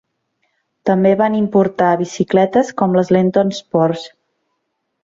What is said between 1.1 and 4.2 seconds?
van importar bicicletes com les Lenton Sports.